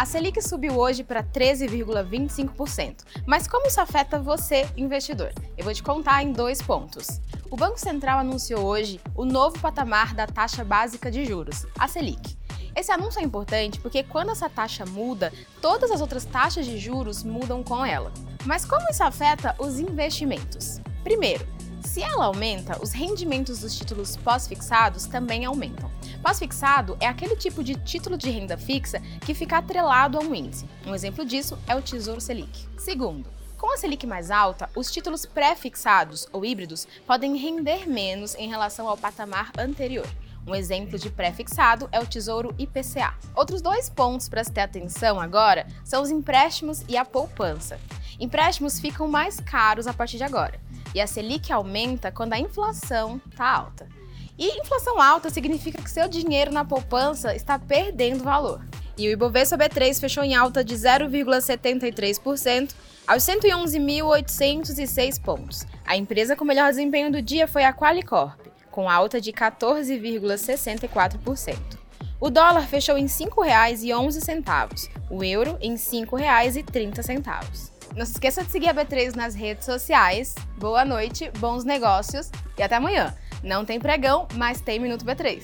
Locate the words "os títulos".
34.76-35.26